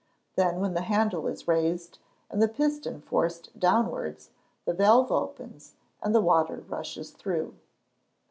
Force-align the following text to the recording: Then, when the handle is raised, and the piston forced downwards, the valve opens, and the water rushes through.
Then, 0.35 0.59
when 0.61 0.73
the 0.73 0.81
handle 0.81 1.27
is 1.27 1.47
raised, 1.47 1.99
and 2.31 2.41
the 2.41 2.47
piston 2.47 3.01
forced 3.01 3.51
downwards, 3.59 4.31
the 4.65 4.73
valve 4.73 5.11
opens, 5.11 5.75
and 6.01 6.15
the 6.15 6.21
water 6.21 6.63
rushes 6.67 7.11
through. 7.11 7.53